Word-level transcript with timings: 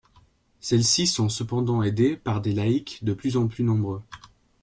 Celles-ci 0.61 1.05
sont 1.05 1.29
cependant 1.29 1.83
aidées 1.83 2.17
par 2.17 2.41
des 2.41 2.53
laïcs 2.55 3.03
de 3.03 3.13
plus 3.13 3.37
en 3.37 3.47
plus 3.47 3.63
nombreux. 3.63 4.01